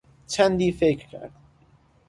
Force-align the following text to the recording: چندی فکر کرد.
چندی 0.27 0.71
فکر 0.71 1.07
کرد. 1.07 1.31